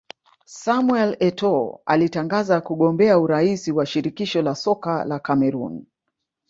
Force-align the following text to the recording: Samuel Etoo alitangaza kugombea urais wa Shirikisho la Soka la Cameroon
Samuel 0.45 1.17
Etoo 1.19 1.79
alitangaza 1.85 2.61
kugombea 2.61 3.19
urais 3.19 3.67
wa 3.67 3.85
Shirikisho 3.85 4.41
la 4.41 4.55
Soka 4.55 5.05
la 5.05 5.19
Cameroon 5.19 5.85